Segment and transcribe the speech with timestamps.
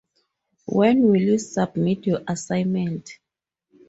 [0.65, 3.07] When will you submit your assignment?